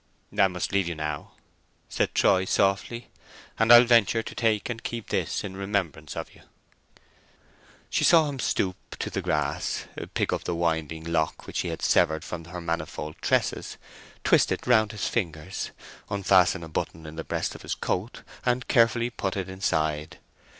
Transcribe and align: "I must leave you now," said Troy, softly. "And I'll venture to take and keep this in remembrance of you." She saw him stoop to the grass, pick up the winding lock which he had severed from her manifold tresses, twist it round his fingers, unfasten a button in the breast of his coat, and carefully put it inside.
"I 0.35 0.47
must 0.47 0.71
leave 0.71 0.87
you 0.87 0.95
now," 0.95 1.33
said 1.87 2.15
Troy, 2.15 2.45
softly. 2.45 3.09
"And 3.59 3.71
I'll 3.71 3.83
venture 3.83 4.23
to 4.23 4.33
take 4.33 4.67
and 4.67 4.81
keep 4.81 5.09
this 5.09 5.43
in 5.43 5.55
remembrance 5.55 6.15
of 6.15 6.33
you." 6.33 6.41
She 7.91 8.03
saw 8.03 8.27
him 8.27 8.39
stoop 8.39 8.77
to 8.97 9.11
the 9.11 9.21
grass, 9.21 9.85
pick 10.15 10.33
up 10.33 10.45
the 10.45 10.55
winding 10.55 11.03
lock 11.03 11.45
which 11.45 11.59
he 11.59 11.67
had 11.67 11.83
severed 11.83 12.23
from 12.23 12.45
her 12.45 12.59
manifold 12.59 13.15
tresses, 13.21 13.77
twist 14.23 14.51
it 14.51 14.65
round 14.65 14.91
his 14.91 15.07
fingers, 15.07 15.69
unfasten 16.09 16.63
a 16.63 16.67
button 16.67 17.05
in 17.05 17.15
the 17.15 17.23
breast 17.23 17.53
of 17.53 17.61
his 17.61 17.75
coat, 17.75 18.23
and 18.43 18.67
carefully 18.67 19.11
put 19.11 19.37
it 19.37 19.47
inside. 19.47 20.17